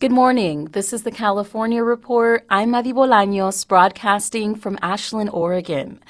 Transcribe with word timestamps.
Good 0.00 0.12
morning. 0.12 0.64
This 0.72 0.94
is 0.94 1.02
the 1.02 1.10
California 1.10 1.82
Report. 1.82 2.46
I'm 2.48 2.70
Madi 2.70 2.90
Bolaños, 2.90 3.68
broadcasting 3.68 4.54
from 4.54 4.78
Ashland, 4.80 5.28
Oregon. 5.28 6.02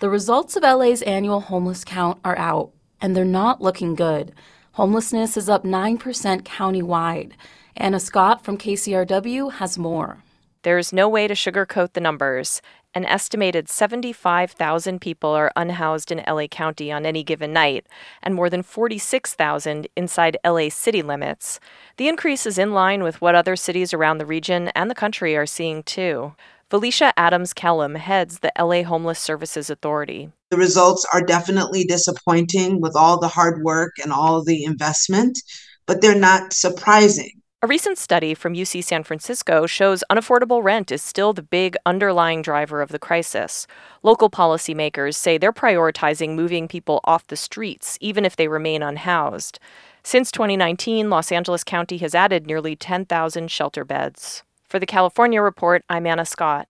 The 0.00 0.10
results 0.10 0.54
of 0.54 0.64
LA's 0.64 1.00
annual 1.00 1.40
homeless 1.40 1.82
count 1.82 2.18
are 2.26 2.36
out, 2.36 2.72
and 3.00 3.16
they're 3.16 3.24
not 3.24 3.62
looking 3.62 3.94
good. 3.94 4.34
Homelessness 4.72 5.38
is 5.38 5.48
up 5.48 5.64
9% 5.64 5.98
countywide. 6.42 7.32
Anna 7.74 8.00
Scott 8.00 8.44
from 8.44 8.58
KCRW 8.58 9.52
has 9.52 9.78
more. 9.78 10.22
There's 10.60 10.92
no 10.92 11.08
way 11.08 11.26
to 11.26 11.32
sugarcoat 11.32 11.94
the 11.94 12.02
numbers. 12.02 12.60
An 12.94 13.04
estimated 13.04 13.68
75,000 13.68 15.00
people 15.00 15.30
are 15.30 15.52
unhoused 15.54 16.10
in 16.10 16.24
LA 16.26 16.46
County 16.46 16.90
on 16.90 17.04
any 17.04 17.22
given 17.22 17.52
night, 17.52 17.86
and 18.22 18.34
more 18.34 18.48
than 18.48 18.62
46,000 18.62 19.86
inside 19.94 20.38
LA 20.44 20.70
city 20.70 21.02
limits. 21.02 21.60
The 21.98 22.08
increase 22.08 22.46
is 22.46 22.58
in 22.58 22.72
line 22.72 23.02
with 23.02 23.20
what 23.20 23.34
other 23.34 23.56
cities 23.56 23.92
around 23.92 24.18
the 24.18 24.26
region 24.26 24.68
and 24.68 24.90
the 24.90 24.94
country 24.94 25.36
are 25.36 25.46
seeing 25.46 25.82
too. 25.82 26.34
Va 26.70 26.78
Lecia 26.78 27.12
Adams 27.16 27.52
Kellum 27.52 27.94
heads 27.94 28.40
the 28.40 28.52
LA 28.58 28.82
Homeless 28.82 29.18
Services 29.18 29.70
Authority. 29.70 30.30
The 30.50 30.56
results 30.56 31.06
are 31.12 31.22
definitely 31.22 31.84
disappointing 31.84 32.80
with 32.80 32.96
all 32.96 33.20
the 33.20 33.28
hard 33.28 33.62
work 33.62 33.92
and 34.02 34.12
all 34.12 34.42
the 34.42 34.64
investment, 34.64 35.38
but 35.86 36.00
they're 36.00 36.14
not 36.14 36.52
surprising. 36.52 37.37
A 37.60 37.66
recent 37.66 37.98
study 37.98 38.34
from 38.34 38.54
UC 38.54 38.84
San 38.84 39.02
Francisco 39.02 39.66
shows 39.66 40.04
unaffordable 40.12 40.62
rent 40.62 40.92
is 40.92 41.02
still 41.02 41.32
the 41.32 41.42
big 41.42 41.76
underlying 41.84 42.40
driver 42.40 42.80
of 42.80 42.90
the 42.90 43.00
crisis. 43.00 43.66
Local 44.04 44.30
policymakers 44.30 45.16
say 45.16 45.38
they're 45.38 45.52
prioritizing 45.52 46.36
moving 46.36 46.68
people 46.68 47.00
off 47.02 47.26
the 47.26 47.34
streets, 47.34 47.98
even 48.00 48.24
if 48.24 48.36
they 48.36 48.46
remain 48.46 48.80
unhoused. 48.80 49.58
Since 50.04 50.30
2019, 50.30 51.10
Los 51.10 51.32
Angeles 51.32 51.64
County 51.64 51.98
has 51.98 52.14
added 52.14 52.46
nearly 52.46 52.76
10,000 52.76 53.50
shelter 53.50 53.84
beds. 53.84 54.44
For 54.68 54.78
the 54.78 54.86
California 54.86 55.42
Report, 55.42 55.82
I'm 55.88 56.06
Anna 56.06 56.26
Scott. 56.26 56.68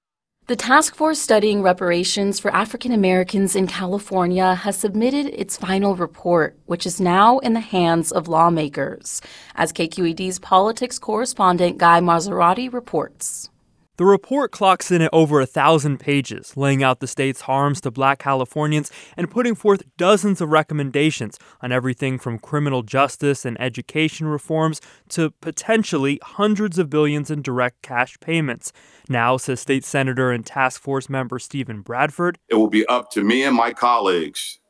The 0.49 0.57
task 0.57 0.95
force 0.95 1.21
studying 1.21 1.61
reparations 1.61 2.41
for 2.41 2.51
African 2.55 2.91
Americans 2.91 3.55
in 3.55 3.67
California 3.67 4.55
has 4.55 4.79
submitted 4.79 5.27
its 5.27 5.59
final 5.59 5.95
report, 5.95 6.57
which 6.65 6.87
is 6.87 7.03
now 7.03 7.39
in 7.41 7.53
the 7.53 7.61
hands 7.61 8.11
of 8.11 8.29
lawmakers, 8.29 9.21
as 9.57 9.75
KQED's 9.75 10.39
politics 10.39 10.99
correspondent 10.99 11.77
Guy 11.77 12.01
Marzorati 12.01 12.73
reports. 12.73 13.51
The 13.99 14.07
report 14.07 14.53
clocks 14.53 14.93
in 14.93 15.03
at 15.03 15.11
over 15.13 15.41
a 15.41 15.47
thousand 15.47 15.99
pages, 15.99 16.57
laying 16.57 16.85
out 16.85 17.01
the 17.01 17.09
state's 17.09 17.41
harms 17.43 17.81
to 17.81 17.91
black 17.91 18.21
Californians 18.21 18.93
and 19.17 19.29
putting 19.29 19.57
forth 19.57 19.83
dozens 19.97 20.41
of 20.41 20.51
recommendations 20.51 21.37
on 21.61 21.73
everything 21.73 22.17
from 22.17 22.39
criminal 22.39 22.85
justice 22.85 23.45
and 23.45 23.61
education 23.61 24.29
reforms 24.29 24.81
to 25.09 25.33
potentially 25.41 26.21
hundreds 26.23 26.79
of 26.79 26.89
billions 26.89 27.29
in 27.29 27.43
direct 27.43 27.83
cash 27.83 28.17
payments. 28.21 28.73
Now, 29.09 29.37
says 29.37 29.59
State 29.59 29.85
Senator 29.85 30.31
and 30.31 30.47
Task 30.47 30.81
Force 30.81 31.09
member 31.09 31.41
Steven 31.41 31.81
Bradford, 31.81 32.39
it 32.49 32.55
will 32.55 32.71
be 32.71 32.87
up 32.87 33.11
to 33.13 33.25
me 33.25 33.43
and 33.43 33.57
my 33.57 33.73
colleagues 33.73 34.61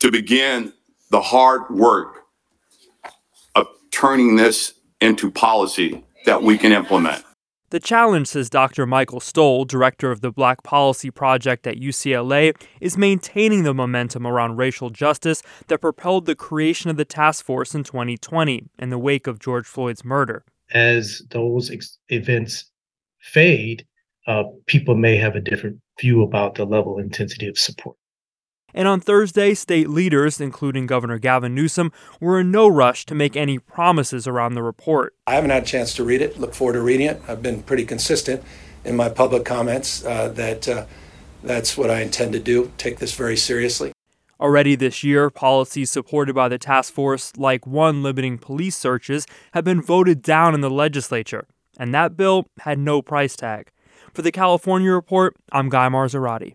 to 0.00 0.10
begin 0.10 0.74
the 1.10 1.22
hard 1.22 1.70
work 1.70 2.26
of 3.54 3.66
turning 3.90 4.36
this 4.36 4.74
into 5.00 5.30
policy 5.30 6.04
that 6.26 6.42
we 6.42 6.58
can 6.58 6.72
implement. 6.72 7.24
The 7.70 7.80
challenge, 7.80 8.28
says 8.28 8.48
Dr. 8.48 8.86
Michael 8.86 9.20
Stoll, 9.20 9.66
director 9.66 10.10
of 10.10 10.22
the 10.22 10.32
Black 10.32 10.62
Policy 10.62 11.10
Project 11.10 11.66
at 11.66 11.76
UCLA, 11.76 12.56
is 12.80 12.96
maintaining 12.96 13.62
the 13.62 13.74
momentum 13.74 14.26
around 14.26 14.56
racial 14.56 14.88
justice 14.88 15.42
that 15.66 15.82
propelled 15.82 16.24
the 16.24 16.34
creation 16.34 16.90
of 16.90 16.96
the 16.96 17.04
task 17.04 17.44
force 17.44 17.74
in 17.74 17.84
2020 17.84 18.70
in 18.78 18.88
the 18.88 18.98
wake 18.98 19.26
of 19.26 19.38
George 19.38 19.66
Floyd's 19.66 20.02
murder. 20.02 20.44
As 20.72 21.20
those 21.30 21.70
ex- 21.70 21.98
events 22.08 22.70
fade, 23.20 23.84
uh, 24.26 24.44
people 24.64 24.94
may 24.94 25.16
have 25.16 25.36
a 25.36 25.40
different 25.40 25.78
view 26.00 26.22
about 26.22 26.54
the 26.54 26.64
level 26.64 26.98
of 26.98 27.04
intensity 27.04 27.48
of 27.48 27.58
support. 27.58 27.96
And 28.74 28.86
on 28.86 29.00
Thursday, 29.00 29.54
state 29.54 29.88
leaders, 29.88 30.40
including 30.40 30.86
Governor 30.86 31.18
Gavin 31.18 31.54
Newsom, 31.54 31.90
were 32.20 32.40
in 32.40 32.50
no 32.50 32.68
rush 32.68 33.06
to 33.06 33.14
make 33.14 33.34
any 33.36 33.58
promises 33.58 34.26
around 34.26 34.54
the 34.54 34.62
report. 34.62 35.14
I 35.26 35.34
haven't 35.34 35.50
had 35.50 35.62
a 35.62 35.66
chance 35.66 35.94
to 35.94 36.04
read 36.04 36.20
it. 36.20 36.38
Look 36.38 36.54
forward 36.54 36.74
to 36.74 36.82
reading 36.82 37.06
it. 37.06 37.20
I've 37.26 37.42
been 37.42 37.62
pretty 37.62 37.84
consistent 37.84 38.42
in 38.84 38.94
my 38.94 39.08
public 39.08 39.44
comments 39.44 40.04
uh, 40.04 40.28
that 40.28 40.68
uh, 40.68 40.84
that's 41.42 41.76
what 41.76 41.90
I 41.90 42.00
intend 42.00 42.32
to 42.34 42.40
do. 42.40 42.70
Take 42.78 42.98
this 42.98 43.14
very 43.14 43.36
seriously. 43.36 43.92
Already 44.40 44.76
this 44.76 45.02
year, 45.02 45.30
policies 45.30 45.90
supported 45.90 46.34
by 46.34 46.48
the 46.48 46.58
task 46.58 46.92
force, 46.92 47.36
like 47.36 47.66
one 47.66 48.02
limiting 48.04 48.38
police 48.38 48.76
searches, 48.76 49.26
have 49.52 49.64
been 49.64 49.82
voted 49.82 50.22
down 50.22 50.54
in 50.54 50.60
the 50.60 50.70
legislature, 50.70 51.48
and 51.76 51.92
that 51.92 52.16
bill 52.16 52.46
had 52.60 52.78
no 52.78 53.02
price 53.02 53.34
tag. 53.34 53.70
For 54.14 54.22
the 54.22 54.30
California 54.30 54.92
Report, 54.92 55.34
I'm 55.50 55.68
Guy 55.68 55.88
Marzorati. 55.88 56.54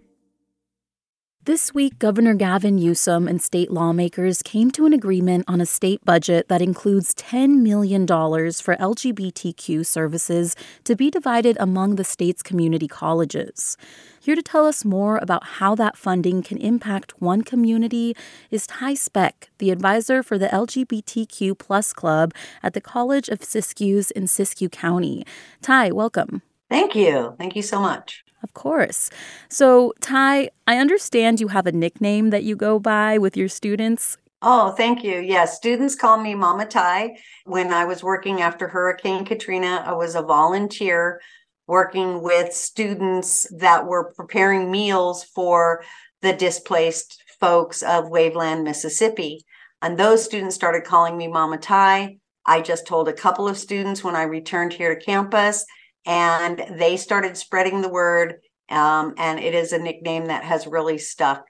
This 1.45 1.73
week, 1.73 1.97
Governor 1.97 2.35
Gavin 2.35 2.75
Newsom 2.75 3.27
and 3.27 3.41
state 3.41 3.71
lawmakers 3.71 4.43
came 4.43 4.69
to 4.71 4.85
an 4.85 4.93
agreement 4.93 5.45
on 5.47 5.59
a 5.59 5.65
state 5.65 6.05
budget 6.05 6.49
that 6.49 6.61
includes 6.61 7.15
$10 7.15 7.61
million 7.63 8.05
for 8.05 8.75
LGBTQ 8.75 9.83
services 9.83 10.55
to 10.83 10.95
be 10.95 11.09
divided 11.09 11.57
among 11.59 11.95
the 11.95 12.03
state's 12.03 12.43
community 12.43 12.87
colleges. 12.87 13.75
Here 14.19 14.35
to 14.35 14.43
tell 14.43 14.67
us 14.67 14.85
more 14.85 15.17
about 15.17 15.43
how 15.57 15.73
that 15.73 15.97
funding 15.97 16.43
can 16.43 16.59
impact 16.59 17.19
one 17.19 17.41
community 17.41 18.15
is 18.51 18.67
Ty 18.67 18.93
Speck, 18.93 19.49
the 19.57 19.71
advisor 19.71 20.21
for 20.21 20.37
the 20.37 20.47
LGBTQ 20.49 21.57
Plus 21.57 21.91
Club 21.91 22.35
at 22.61 22.75
the 22.75 22.81
College 22.81 23.29
of 23.29 23.39
Siskiyous 23.39 24.11
in 24.11 24.25
Siskiyou 24.25 24.71
County. 24.71 25.25
Ty, 25.63 25.89
welcome. 25.89 26.43
Thank 26.69 26.93
you. 26.93 27.33
Thank 27.39 27.55
you 27.55 27.63
so 27.63 27.81
much. 27.81 28.20
Of 28.43 28.53
course. 28.53 29.09
So, 29.49 29.93
Ty, 30.01 30.49
I 30.67 30.77
understand 30.77 31.39
you 31.39 31.49
have 31.49 31.67
a 31.67 31.71
nickname 31.71 32.31
that 32.31 32.43
you 32.43 32.55
go 32.55 32.79
by 32.79 33.17
with 33.17 33.37
your 33.37 33.49
students. 33.49 34.17
Oh, 34.41 34.71
thank 34.71 35.03
you. 35.03 35.19
Yes, 35.19 35.55
students 35.55 35.95
call 35.95 36.19
me 36.19 36.33
Mama 36.33 36.65
Ty. 36.65 37.17
When 37.45 37.71
I 37.71 37.85
was 37.85 38.03
working 38.03 38.41
after 38.41 38.67
Hurricane 38.67 39.23
Katrina, 39.23 39.83
I 39.85 39.93
was 39.93 40.15
a 40.15 40.23
volunteer 40.23 41.21
working 41.67 42.23
with 42.23 42.51
students 42.51 43.47
that 43.59 43.85
were 43.85 44.11
preparing 44.13 44.71
meals 44.71 45.23
for 45.23 45.83
the 46.21 46.33
displaced 46.33 47.23
folks 47.39 47.83
of 47.83 48.05
Waveland, 48.05 48.63
Mississippi. 48.63 49.45
And 49.81 49.97
those 49.97 50.23
students 50.23 50.55
started 50.55 50.83
calling 50.83 51.17
me 51.17 51.27
Mama 51.27 51.57
Ty. 51.57 52.17
I 52.45 52.61
just 52.61 52.87
told 52.87 53.07
a 53.07 53.13
couple 53.13 53.47
of 53.47 53.57
students 53.57 54.03
when 54.03 54.15
I 54.15 54.23
returned 54.23 54.73
here 54.73 54.95
to 54.95 54.99
campus, 54.99 55.65
and 56.05 56.63
they 56.71 56.97
started 56.97 57.37
spreading 57.37 57.81
the 57.81 57.89
word. 57.89 58.35
Um, 58.69 59.13
and 59.17 59.39
it 59.39 59.53
is 59.53 59.73
a 59.73 59.79
nickname 59.79 60.25
that 60.25 60.43
has 60.43 60.65
really 60.65 60.97
stuck. 60.97 61.45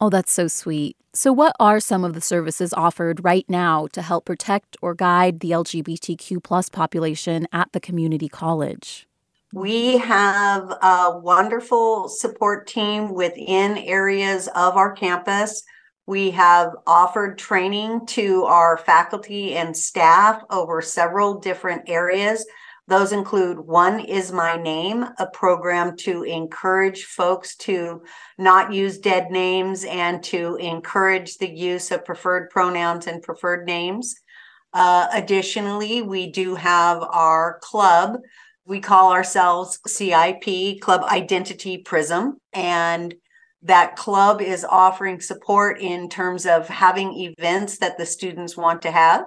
Oh, 0.00 0.10
that's 0.10 0.32
so 0.32 0.48
sweet. 0.48 0.96
So, 1.12 1.32
what 1.32 1.54
are 1.60 1.80
some 1.80 2.04
of 2.04 2.14
the 2.14 2.20
services 2.20 2.72
offered 2.72 3.24
right 3.24 3.44
now 3.48 3.88
to 3.88 4.00
help 4.00 4.24
protect 4.24 4.76
or 4.80 4.94
guide 4.94 5.40
the 5.40 5.50
LGBTQ 5.50 6.42
plus 6.42 6.68
population 6.68 7.46
at 7.52 7.72
the 7.72 7.80
community 7.80 8.28
college? 8.28 9.06
We 9.52 9.98
have 9.98 10.70
a 10.80 11.18
wonderful 11.18 12.08
support 12.08 12.68
team 12.68 13.12
within 13.12 13.76
areas 13.78 14.48
of 14.54 14.76
our 14.76 14.92
campus. 14.92 15.64
We 16.06 16.30
have 16.30 16.70
offered 16.86 17.36
training 17.36 18.06
to 18.06 18.44
our 18.44 18.78
faculty 18.78 19.56
and 19.56 19.76
staff 19.76 20.42
over 20.50 20.80
several 20.80 21.40
different 21.40 21.88
areas. 21.88 22.46
Those 22.90 23.12
include 23.12 23.60
One 23.60 24.00
is 24.00 24.32
My 24.32 24.56
Name, 24.56 25.04
a 25.20 25.28
program 25.32 25.96
to 25.98 26.24
encourage 26.24 27.04
folks 27.04 27.54
to 27.58 28.02
not 28.36 28.72
use 28.72 28.98
dead 28.98 29.30
names 29.30 29.84
and 29.84 30.20
to 30.24 30.56
encourage 30.56 31.38
the 31.38 31.48
use 31.48 31.92
of 31.92 32.04
preferred 32.04 32.50
pronouns 32.50 33.06
and 33.06 33.22
preferred 33.22 33.64
names. 33.64 34.16
Uh, 34.72 35.06
additionally, 35.12 36.02
we 36.02 36.32
do 36.32 36.56
have 36.56 37.00
our 37.00 37.60
club. 37.62 38.18
We 38.64 38.80
call 38.80 39.12
ourselves 39.12 39.78
CIP, 39.86 40.80
Club 40.80 41.04
Identity 41.04 41.78
Prism. 41.78 42.38
And 42.52 43.14
that 43.62 43.94
club 43.94 44.42
is 44.42 44.64
offering 44.64 45.20
support 45.20 45.80
in 45.80 46.08
terms 46.08 46.44
of 46.44 46.66
having 46.66 47.12
events 47.20 47.78
that 47.78 47.98
the 47.98 48.06
students 48.06 48.56
want 48.56 48.82
to 48.82 48.90
have 48.90 49.26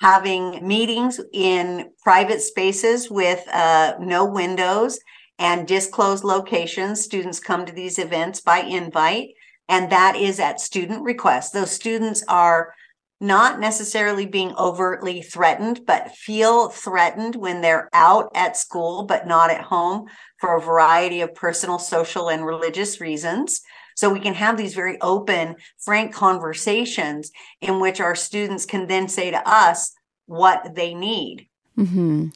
having 0.00 0.66
meetings 0.66 1.20
in 1.32 1.90
private 2.02 2.40
spaces 2.40 3.10
with 3.10 3.42
uh, 3.52 3.94
no 4.00 4.24
windows 4.24 4.98
and 5.38 5.66
disclosed 5.66 6.24
locations. 6.24 7.02
Students 7.02 7.40
come 7.40 7.66
to 7.66 7.72
these 7.72 7.98
events 7.98 8.40
by 8.40 8.60
invite, 8.60 9.30
and 9.68 9.90
that 9.90 10.16
is 10.16 10.40
at 10.40 10.60
student 10.60 11.02
request. 11.02 11.52
Those 11.52 11.70
students 11.70 12.22
are 12.28 12.74
not 13.20 13.58
necessarily 13.58 14.26
being 14.26 14.54
overtly 14.56 15.22
threatened, 15.22 15.80
but 15.84 16.12
feel 16.12 16.68
threatened 16.68 17.34
when 17.34 17.60
they're 17.60 17.88
out 17.92 18.30
at 18.34 18.56
school, 18.56 19.04
but 19.04 19.26
not 19.26 19.50
at 19.50 19.62
home 19.62 20.06
for 20.38 20.56
a 20.56 20.60
variety 20.60 21.20
of 21.20 21.34
personal, 21.34 21.80
social, 21.80 22.28
and 22.30 22.46
religious 22.46 23.00
reasons. 23.00 23.62
So 23.98 24.08
we 24.08 24.20
can 24.20 24.34
have 24.34 24.56
these 24.56 24.74
very 24.74 24.96
open, 25.00 25.56
frank 25.76 26.14
conversations 26.14 27.32
in 27.60 27.80
which 27.80 28.00
our 28.00 28.14
students 28.14 28.64
can 28.64 28.86
then 28.86 29.08
say 29.08 29.32
to 29.32 29.42
us 29.44 29.92
what 30.26 30.76
they 30.76 30.94
need. 30.94 31.48
Mm-hmm. 31.76 32.28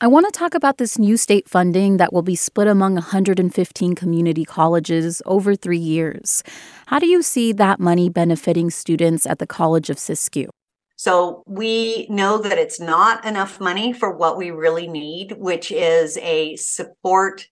I 0.00 0.06
want 0.06 0.32
to 0.32 0.38
talk 0.38 0.54
about 0.54 0.78
this 0.78 1.00
new 1.00 1.16
state 1.16 1.48
funding 1.48 1.96
that 1.96 2.12
will 2.12 2.22
be 2.22 2.36
split 2.36 2.68
among 2.68 2.94
115 2.94 3.96
community 3.96 4.44
colleges 4.44 5.20
over 5.26 5.56
three 5.56 5.76
years. 5.76 6.44
How 6.86 7.00
do 7.00 7.08
you 7.08 7.20
see 7.20 7.50
that 7.50 7.80
money 7.80 8.08
benefiting 8.08 8.70
students 8.70 9.26
at 9.26 9.40
the 9.40 9.46
College 9.46 9.90
of 9.90 9.96
Siskiyou? 9.96 10.50
So 10.94 11.42
we 11.48 12.06
know 12.10 12.38
that 12.38 12.58
it's 12.58 12.78
not 12.78 13.24
enough 13.24 13.58
money 13.58 13.92
for 13.92 14.16
what 14.16 14.38
we 14.38 14.52
really 14.52 14.86
need, 14.86 15.32
which 15.32 15.72
is 15.72 16.16
a 16.18 16.54
support 16.54 17.48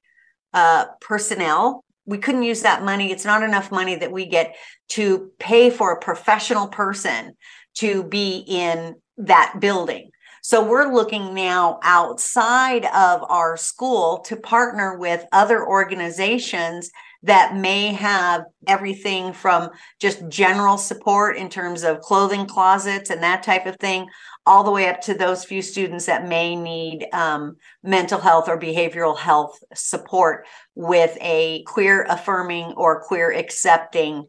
uh, 0.54 0.84
personnel 1.00 1.82
we 2.10 2.18
couldn't 2.18 2.42
use 2.42 2.62
that 2.62 2.84
money. 2.84 3.12
It's 3.12 3.24
not 3.24 3.44
enough 3.44 3.70
money 3.70 3.94
that 3.94 4.10
we 4.10 4.26
get 4.26 4.56
to 4.90 5.30
pay 5.38 5.70
for 5.70 5.92
a 5.92 6.00
professional 6.00 6.66
person 6.66 7.34
to 7.76 8.02
be 8.02 8.44
in 8.48 8.96
that 9.16 9.58
building. 9.60 10.10
So 10.42 10.66
we're 10.66 10.92
looking 10.92 11.34
now 11.34 11.78
outside 11.84 12.84
of 12.86 13.22
our 13.28 13.56
school 13.56 14.20
to 14.26 14.36
partner 14.36 14.98
with 14.98 15.24
other 15.30 15.64
organizations 15.64 16.90
that 17.22 17.54
may 17.54 17.88
have 17.88 18.44
everything 18.66 19.32
from 19.32 19.70
just 20.00 20.26
general 20.28 20.78
support 20.78 21.36
in 21.36 21.48
terms 21.48 21.82
of 21.82 22.00
clothing 22.00 22.46
closets 22.46 23.10
and 23.10 23.22
that 23.22 23.42
type 23.42 23.66
of 23.66 23.76
thing, 23.76 24.08
all 24.46 24.64
the 24.64 24.70
way 24.70 24.88
up 24.88 25.00
to 25.02 25.14
those 25.14 25.44
few 25.44 25.60
students 25.60 26.06
that 26.06 26.26
may 26.26 26.56
need 26.56 27.06
um, 27.12 27.56
mental 27.82 28.18
health 28.18 28.48
or 28.48 28.58
behavioral 28.58 29.18
health 29.18 29.58
support 29.74 30.46
with 30.74 31.16
a 31.20 31.62
queer 31.64 32.06
affirming 32.08 32.72
or 32.76 33.02
queer 33.02 33.32
accepting 33.32 34.26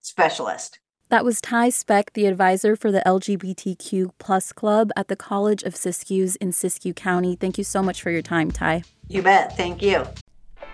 specialist. 0.00 0.78
That 1.10 1.24
was 1.24 1.40
Ty 1.40 1.68
Speck, 1.68 2.14
the 2.14 2.26
advisor 2.26 2.74
for 2.74 2.90
the 2.90 3.02
LGBTQ 3.06 4.12
plus 4.18 4.52
club 4.52 4.90
at 4.96 5.08
the 5.08 5.16
College 5.16 5.62
of 5.62 5.74
Siskiyous 5.74 6.36
in 6.40 6.50
Siskiyou 6.50 6.96
County. 6.96 7.36
Thank 7.36 7.58
you 7.58 7.64
so 7.64 7.82
much 7.82 8.02
for 8.02 8.10
your 8.10 8.22
time, 8.22 8.50
Ty. 8.50 8.84
You 9.08 9.22
bet. 9.22 9.56
Thank 9.56 9.82
you. 9.82 10.06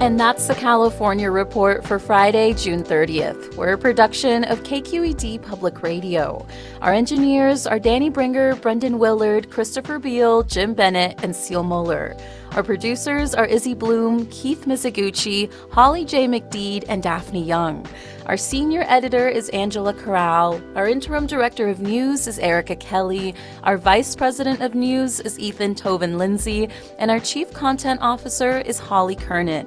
And 0.00 0.18
that's 0.18 0.46
the 0.46 0.54
California 0.54 1.30
Report 1.30 1.84
for 1.86 1.98
Friday, 1.98 2.54
June 2.54 2.82
30th. 2.82 3.54
We're 3.56 3.74
a 3.74 3.78
production 3.78 4.44
of 4.44 4.62
KQED 4.62 5.42
Public 5.42 5.82
Radio. 5.82 6.46
Our 6.80 6.94
engineers 6.94 7.66
are 7.66 7.78
Danny 7.78 8.08
Bringer, 8.08 8.56
Brendan 8.56 8.98
Willard, 8.98 9.50
Christopher 9.50 9.98
Beal, 9.98 10.42
Jim 10.42 10.72
Bennett, 10.72 11.22
and 11.22 11.36
Seal 11.36 11.64
Muller. 11.64 12.16
Our 12.52 12.62
producers 12.62 13.34
are 13.34 13.44
Izzy 13.44 13.74
Bloom, 13.74 14.24
Keith 14.28 14.64
Mizuguchi, 14.64 15.52
Holly 15.70 16.06
J. 16.06 16.26
McDede, 16.26 16.86
and 16.88 17.02
Daphne 17.02 17.44
Young. 17.44 17.86
Our 18.26 18.36
senior 18.36 18.84
editor 18.86 19.28
is 19.28 19.48
Angela 19.48 19.94
Corral. 19.94 20.60
Our 20.76 20.88
interim 20.88 21.26
director 21.26 21.68
of 21.68 21.80
news 21.80 22.26
is 22.26 22.38
Erica 22.38 22.76
Kelly. 22.76 23.34
Our 23.64 23.76
vice 23.76 24.14
president 24.14 24.60
of 24.60 24.74
news 24.74 25.20
is 25.20 25.38
Ethan 25.38 25.74
Toven-Lindsey. 25.74 26.68
And 26.98 27.10
our 27.10 27.20
chief 27.20 27.52
content 27.52 28.00
officer 28.02 28.58
is 28.58 28.78
Holly 28.78 29.16
Kernan. 29.16 29.66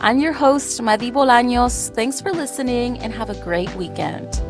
I'm 0.00 0.18
your 0.18 0.32
host, 0.32 0.82
Madi 0.82 1.10
Bolaños. 1.12 1.94
Thanks 1.94 2.20
for 2.20 2.32
listening 2.32 2.98
and 2.98 3.12
have 3.12 3.30
a 3.30 3.44
great 3.44 3.74
weekend. 3.76 4.42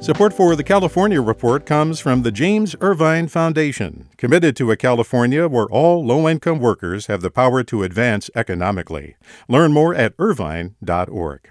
Support 0.00 0.32
for 0.32 0.56
the 0.56 0.64
California 0.64 1.20
Report 1.20 1.66
comes 1.66 2.00
from 2.00 2.22
the 2.22 2.32
James 2.32 2.74
Irvine 2.80 3.28
Foundation, 3.28 4.08
committed 4.16 4.56
to 4.56 4.70
a 4.70 4.76
California 4.76 5.46
where 5.46 5.66
all 5.66 6.02
low 6.02 6.26
income 6.26 6.58
workers 6.58 7.04
have 7.08 7.20
the 7.20 7.30
power 7.30 7.62
to 7.64 7.82
advance 7.82 8.30
economically. 8.34 9.16
Learn 9.46 9.74
more 9.74 9.94
at 9.94 10.14
irvine.org. 10.18 11.50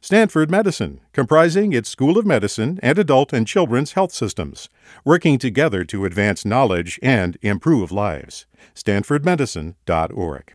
Stanford 0.00 0.52
Medicine, 0.52 1.00
comprising 1.12 1.72
its 1.72 1.88
School 1.88 2.16
of 2.16 2.24
Medicine 2.24 2.78
and 2.80 2.96
adult 2.96 3.32
and 3.32 3.44
children's 3.44 3.94
health 3.94 4.12
systems, 4.12 4.68
working 5.04 5.36
together 5.36 5.84
to 5.86 6.04
advance 6.04 6.44
knowledge 6.44 7.00
and 7.02 7.38
improve 7.42 7.90
lives. 7.90 8.46
StanfordMedicine.org. 8.76 10.54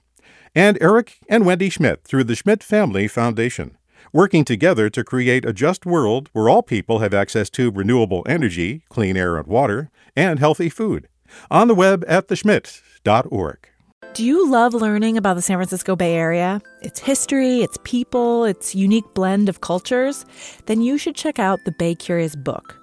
And 0.55 0.77
Eric 0.79 1.17
and 1.27 1.45
Wendy 1.45 1.69
Schmidt 1.69 2.05
through 2.05 2.23
the 2.23 2.35
Schmidt 2.35 2.63
Family 2.63 3.09
Foundation 3.09 3.77
working 4.15 4.45
together 4.45 4.89
to 4.89 5.03
create 5.03 5.43
a 5.43 5.51
just 5.51 5.85
world 5.85 6.29
where 6.31 6.47
all 6.47 6.63
people 6.63 6.99
have 6.99 7.13
access 7.13 7.49
to 7.49 7.69
renewable 7.69 8.23
energy, 8.25 8.81
clean 8.89 9.17
air 9.17 9.35
and 9.35 9.45
water, 9.45 9.91
and 10.15 10.39
healthy 10.39 10.69
food. 10.69 11.09
On 11.51 11.67
the 11.67 11.75
web 11.75 12.05
at 12.07 12.29
the 12.29 12.35
Schmidt, 12.37 12.81
kqed.org. 13.05 13.69
Do 14.13 14.23
you 14.23 14.49
love 14.49 14.73
learning 14.73 15.17
about 15.17 15.35
the 15.35 15.41
San 15.41 15.57
Francisco 15.57 15.95
Bay 15.95 16.15
Area? 16.15 16.61
Its 16.81 16.99
history, 16.99 17.61
its 17.61 17.77
people, 17.83 18.45
its 18.45 18.73
unique 18.73 19.13
blend 19.13 19.49
of 19.49 19.61
cultures? 19.61 20.25
Then 20.67 20.81
you 20.81 20.97
should 20.97 21.15
check 21.15 21.37
out 21.37 21.59
the 21.65 21.73
Bay 21.73 21.95
Curious 21.95 22.35
book. 22.35 22.79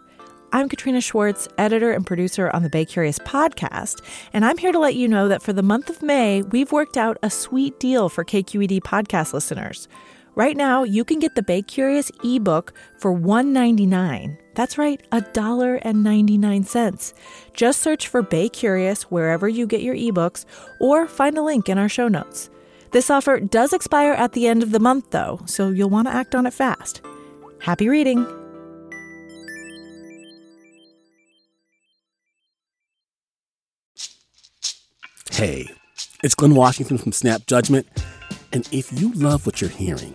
I'm 0.53 0.69
Katrina 0.69 1.01
Schwartz, 1.01 1.49
editor 1.57 1.93
and 1.93 2.07
producer 2.07 2.51
on 2.51 2.63
the 2.63 2.69
Bay 2.69 2.85
Curious 2.85 3.19
podcast, 3.21 4.03
and 4.35 4.45
I'm 4.45 4.59
here 4.59 4.73
to 4.73 4.79
let 4.79 4.95
you 4.95 5.09
know 5.09 5.27
that 5.29 5.43
for 5.43 5.55
the 5.55 5.63
month 5.63 5.89
of 5.89 6.03
May, 6.03 6.43
we've 6.43 6.73
worked 6.73 6.99
out 6.99 7.17
a 7.23 7.31
sweet 7.31 7.81
deal 7.81 8.11
for 8.11 8.23
KQED 8.23 8.81
podcast 8.83 9.33
listeners. 9.33 9.89
Right 10.35 10.57
now, 10.57 10.83
you 10.83 11.05
can 11.05 11.19
get 11.19 11.35
the 11.35 11.43
Bay 11.43 11.61
Curious 11.61 12.11
ebook 12.25 12.73
for 12.97 13.15
$1.99. 13.15 14.39
That's 14.55 14.79
right, 14.79 15.03
$1.99. 15.13 17.13
Just 17.53 17.83
search 17.83 18.09
for 18.09 18.23
Bay 18.23 18.49
Curious 18.49 19.03
wherever 19.11 19.47
you 19.47 19.67
get 19.67 19.83
your 19.83 19.95
ebooks 19.95 20.47
or 20.81 21.07
find 21.07 21.37
a 21.37 21.43
link 21.43 21.69
in 21.69 21.77
our 21.77 21.89
show 21.89 22.09
notes. 22.09 22.49
This 22.93 23.11
offer 23.11 23.41
does 23.41 23.75
expire 23.75 24.13
at 24.13 24.33
the 24.33 24.47
end 24.47 24.63
of 24.63 24.71
the 24.71 24.81
month, 24.81 25.11
though, 25.11 25.41
so 25.45 25.69
you'll 25.69 25.91
want 25.91 26.09
to 26.09 26.15
act 26.15 26.35
on 26.35 26.47
it 26.47 26.55
fast. 26.55 27.03
Happy 27.61 27.91
reading! 27.91 28.27
Hey, 35.31 35.71
it's 36.23 36.35
Glynn 36.35 36.55
Washington 36.55 36.99
from 36.99 37.13
Snap 37.13 37.47
Judgment. 37.47 37.87
And 38.53 38.69
if 38.71 38.93
you 38.93 39.13
love 39.13 39.47
what 39.47 39.63
you're 39.63 39.71
hearing, 39.71 40.15